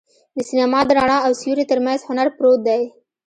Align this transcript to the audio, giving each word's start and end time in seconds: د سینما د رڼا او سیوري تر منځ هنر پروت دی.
د 0.35 0.37
سینما 0.49 0.79
د 0.85 0.89
رڼا 0.97 1.17
او 1.25 1.31
سیوري 1.41 1.65
تر 1.71 1.79
منځ 1.85 1.99
هنر 2.09 2.27
پروت 2.37 2.59
دی. 2.67 2.83